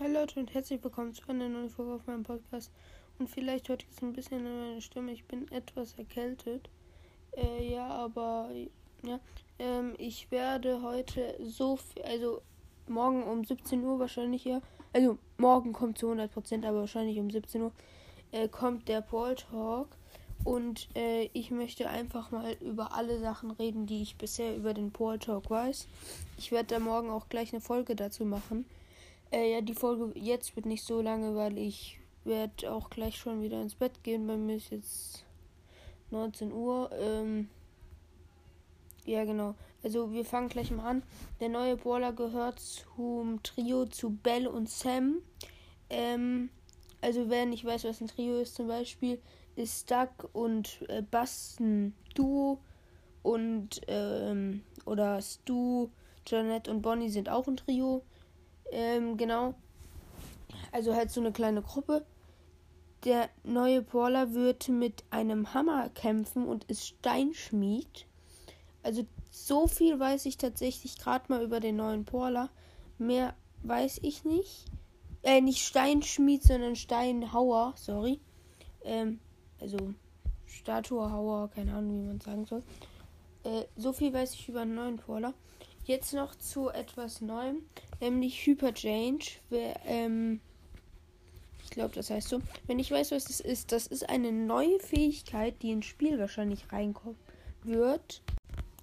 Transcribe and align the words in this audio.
Hallo 0.00 0.14
Leute 0.14 0.40
und 0.40 0.52
herzlich 0.52 0.82
willkommen 0.82 1.14
zu 1.14 1.22
einer 1.28 1.48
neuen 1.48 1.70
Folge 1.70 1.94
auf 1.94 2.06
meinem 2.08 2.24
Podcast. 2.24 2.72
Und 3.20 3.30
vielleicht 3.30 3.68
hört 3.68 3.84
ihr 3.84 3.88
es 3.94 4.02
ein 4.02 4.12
bisschen 4.12 4.44
an 4.44 4.58
meiner 4.58 4.80
Stimme. 4.80 5.12
Ich 5.12 5.24
bin 5.24 5.48
etwas 5.52 5.92
erkältet. 5.96 6.68
Äh, 7.36 7.72
ja, 7.72 7.86
aber 7.86 8.50
ja, 9.04 9.20
ähm, 9.60 9.94
ich 9.98 10.32
werde 10.32 10.82
heute 10.82 11.36
so 11.44 11.76
viel, 11.76 12.02
also 12.02 12.42
morgen 12.88 13.22
um 13.22 13.44
17 13.44 13.84
Uhr 13.84 14.00
wahrscheinlich 14.00 14.44
ja. 14.44 14.60
Also 14.92 15.16
morgen 15.38 15.72
kommt 15.72 15.96
zu 15.98 16.06
100 16.06 16.32
Prozent, 16.32 16.66
aber 16.66 16.80
wahrscheinlich 16.80 17.20
um 17.20 17.30
17 17.30 17.62
Uhr 17.62 17.72
äh, 18.32 18.48
kommt 18.48 18.88
der 18.88 19.00
Paul 19.00 19.36
Talk. 19.36 19.96
Und 20.42 20.88
äh, 20.96 21.30
ich 21.34 21.52
möchte 21.52 21.88
einfach 21.88 22.32
mal 22.32 22.56
über 22.60 22.96
alle 22.96 23.20
Sachen 23.20 23.52
reden, 23.52 23.86
die 23.86 24.02
ich 24.02 24.16
bisher 24.16 24.56
über 24.56 24.74
den 24.74 24.90
Paul 24.90 25.20
Talk 25.20 25.50
weiß. 25.50 25.86
Ich 26.36 26.50
werde 26.50 26.74
da 26.74 26.78
morgen 26.80 27.10
auch 27.10 27.28
gleich 27.28 27.52
eine 27.52 27.60
Folge 27.60 27.94
dazu 27.94 28.24
machen. 28.24 28.64
Äh, 29.34 29.52
ja, 29.52 29.60
die 29.60 29.74
Folge 29.74 30.16
jetzt 30.16 30.54
wird 30.54 30.64
nicht 30.64 30.84
so 30.84 31.00
lange, 31.00 31.34
weil 31.34 31.58
ich 31.58 31.98
werde 32.22 32.72
auch 32.72 32.88
gleich 32.88 33.16
schon 33.16 33.42
wieder 33.42 33.60
ins 33.60 33.74
Bett 33.74 34.04
gehen. 34.04 34.28
Bei 34.28 34.36
mir 34.36 34.56
ist 34.56 34.70
jetzt 34.70 35.24
19 36.12 36.52
Uhr. 36.52 36.88
Ähm, 36.92 37.48
ja, 39.04 39.24
genau. 39.24 39.56
Also 39.82 40.12
wir 40.12 40.24
fangen 40.24 40.48
gleich 40.48 40.70
mal 40.70 40.88
an. 40.88 41.02
Der 41.40 41.48
neue 41.48 41.76
Brawler 41.76 42.12
gehört 42.12 42.60
zum 42.60 43.42
Trio 43.42 43.86
zu 43.86 44.10
Bell 44.10 44.46
und 44.46 44.70
Sam. 44.70 45.16
Ähm, 45.90 46.48
also 47.00 47.28
wer 47.28 47.44
nicht 47.44 47.64
weiß, 47.64 47.82
was 47.84 48.00
ein 48.00 48.06
Trio 48.06 48.38
ist 48.38 48.54
zum 48.54 48.68
Beispiel, 48.68 49.20
ist 49.56 49.90
Duck 49.90 50.30
und 50.32 50.78
äh, 50.88 51.02
Bass 51.02 51.56
ein 51.58 51.92
Duo. 52.14 52.60
Und 53.24 53.80
ähm, 53.88 54.62
oder 54.84 55.20
Stu, 55.20 55.88
Janet 56.24 56.68
und 56.68 56.82
Bonnie 56.82 57.10
sind 57.10 57.28
auch 57.28 57.48
ein 57.48 57.56
Trio. 57.56 58.04
Ähm, 58.72 59.16
genau. 59.16 59.54
Also 60.72 60.94
halt 60.94 61.10
so 61.10 61.20
eine 61.20 61.32
kleine 61.32 61.62
Gruppe. 61.62 62.04
Der 63.04 63.28
neue 63.42 63.82
Brawler 63.82 64.32
wird 64.32 64.68
mit 64.68 65.04
einem 65.10 65.52
Hammer 65.52 65.90
kämpfen 65.90 66.46
und 66.46 66.64
ist 66.64 66.86
Steinschmied. 66.86 68.06
Also 68.82 69.06
so 69.30 69.66
viel 69.66 69.98
weiß 69.98 70.26
ich 70.26 70.38
tatsächlich 70.38 70.98
gerade 70.98 71.24
mal 71.28 71.42
über 71.42 71.60
den 71.60 71.76
neuen 71.76 72.04
Brawler. 72.04 72.50
Mehr 72.98 73.34
weiß 73.62 74.00
ich 74.02 74.24
nicht. 74.24 74.66
Äh, 75.22 75.40
nicht 75.40 75.66
Steinschmied, 75.66 76.42
sondern 76.42 76.76
Steinhauer, 76.76 77.74
sorry. 77.76 78.20
Ähm, 78.84 79.20
also 79.60 79.76
Statuehauer, 80.46 81.50
keine 81.50 81.74
Ahnung, 81.74 82.02
wie 82.02 82.06
man 82.06 82.20
sagen 82.20 82.44
soll. 82.46 82.62
Äh, 83.44 83.64
so 83.76 83.92
viel 83.92 84.12
weiß 84.12 84.34
ich 84.34 84.48
über 84.48 84.64
den 84.64 84.74
neuen 84.74 84.96
Brawler. 84.96 85.34
Jetzt 85.84 86.14
noch 86.14 86.34
zu 86.34 86.70
etwas 86.70 87.20
Neuem, 87.20 87.62
nämlich 88.00 88.46
Hyperchange. 88.46 89.18
Ähm, 89.50 90.40
ich 91.62 91.70
glaube, 91.70 91.94
das 91.94 92.08
heißt 92.08 92.28
so. 92.28 92.40
Wenn 92.66 92.78
ich 92.78 92.90
weiß, 92.90 93.10
was 93.10 93.24
das 93.24 93.40
ist, 93.40 93.70
das 93.70 93.86
ist 93.86 94.08
eine 94.08 94.32
neue 94.32 94.80
Fähigkeit, 94.80 95.60
die 95.62 95.72
ins 95.72 95.86
Spiel 95.86 96.18
wahrscheinlich 96.18 96.72
reinkommen 96.72 97.18
wird. 97.64 98.22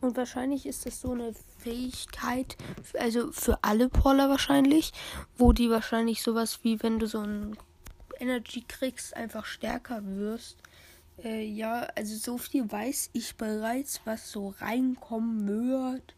Und 0.00 0.16
wahrscheinlich 0.16 0.66
ist 0.66 0.86
das 0.86 1.00
so 1.00 1.12
eine 1.12 1.34
Fähigkeit, 1.58 2.56
also 2.98 3.32
für 3.32 3.58
alle 3.62 3.88
Brawler 3.88 4.28
wahrscheinlich, 4.28 4.92
wo 5.36 5.52
die 5.52 5.70
wahrscheinlich 5.70 6.22
sowas 6.22 6.60
wie, 6.62 6.82
wenn 6.82 6.98
du 6.98 7.06
so 7.06 7.20
ein 7.20 7.56
Energy 8.20 8.64
kriegst, 8.66 9.16
einfach 9.16 9.44
stärker 9.44 10.02
wirst. 10.04 10.58
Äh, 11.22 11.44
ja, 11.44 11.88
also 11.94 12.14
so 12.16 12.38
viel 12.38 12.70
weiß 12.70 13.10
ich 13.14 13.36
bereits, 13.36 14.00
was 14.04 14.30
so 14.30 14.54
reinkommen 14.60 15.46
wird. 15.46 16.15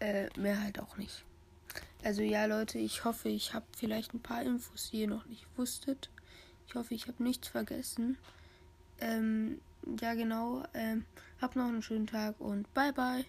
Äh, 0.00 0.28
mehr 0.38 0.62
halt 0.62 0.78
auch 0.80 0.96
nicht. 0.96 1.24
Also 2.04 2.22
ja, 2.22 2.46
Leute, 2.46 2.78
ich 2.78 3.04
hoffe, 3.04 3.28
ich 3.28 3.54
habe 3.54 3.66
vielleicht 3.76 4.14
ein 4.14 4.20
paar 4.20 4.42
Infos, 4.42 4.90
die 4.90 5.00
ihr 5.00 5.08
noch 5.08 5.26
nicht 5.26 5.46
wusstet. 5.56 6.10
Ich 6.66 6.74
hoffe, 6.74 6.94
ich 6.94 7.08
habe 7.08 7.22
nichts 7.22 7.48
vergessen. 7.48 8.16
Ähm, 9.00 9.60
ja, 10.00 10.14
genau. 10.14 10.62
Ähm, 10.74 11.04
hab 11.40 11.56
noch 11.56 11.66
einen 11.66 11.82
schönen 11.82 12.06
Tag 12.06 12.40
und 12.40 12.72
bye 12.74 12.92
bye. 12.92 13.24